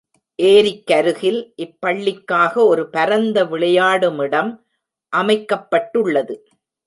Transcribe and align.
ஏரிக்கருகில், 0.39 1.39
இப்பள்ளிக்காக 1.57 2.53
ஒரு 2.65 2.89
பரந்த 2.89 3.45
விளையாடுமிடம் 3.45 4.51
அமைக்கப்பட்டுள்ளது. 5.13 6.35